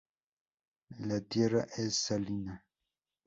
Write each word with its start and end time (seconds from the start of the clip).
La 1.01 1.21
tierra 1.21 1.67
es 1.77 1.95
salina. 1.95 2.65